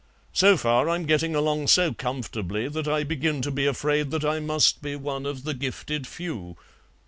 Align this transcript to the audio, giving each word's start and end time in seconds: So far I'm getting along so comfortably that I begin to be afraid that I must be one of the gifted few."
So 0.33 0.57
far 0.57 0.89
I'm 0.89 1.05
getting 1.05 1.35
along 1.35 1.67
so 1.67 1.93
comfortably 1.93 2.67
that 2.67 2.87
I 2.87 3.03
begin 3.03 3.43
to 3.43 3.51
be 3.51 3.67
afraid 3.67 4.09
that 4.09 4.25
I 4.25 4.39
must 4.39 4.81
be 4.81 4.95
one 4.95 5.27
of 5.27 5.43
the 5.43 5.53
gifted 5.53 6.07
few." 6.07 6.57